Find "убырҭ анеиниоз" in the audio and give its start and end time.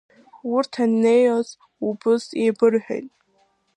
0.45-1.49